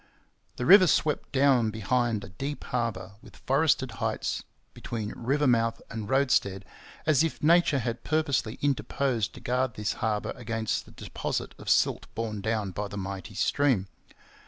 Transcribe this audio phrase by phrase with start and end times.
[0.55, 4.43] The river swept down behind a deep harbour, with forested heights
[4.73, 6.65] between river mouth and roadstead,
[7.05, 12.07] as if nature had purposely interposed to guard this harbour against the deposit of silt
[12.15, 13.85] borne down by the mighty stream.